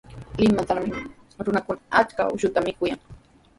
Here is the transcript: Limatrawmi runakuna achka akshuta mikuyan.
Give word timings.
Limatrawmi 0.41 0.99
runakuna 1.45 1.79
achka 1.99 2.21
akshuta 2.31 2.59
mikuyan. 2.65 2.99